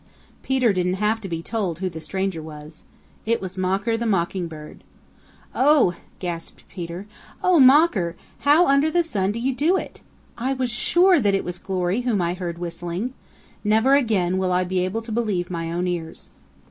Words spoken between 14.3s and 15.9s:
will I be able to believe my own